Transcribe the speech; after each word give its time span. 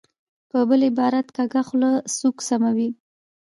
په 0.49 0.59
بل 0.69 0.81
عبارت، 0.89 1.27
کږه 1.35 1.61
خوله 1.67 1.91
سوک 2.17 2.37
سموي. 2.47 2.89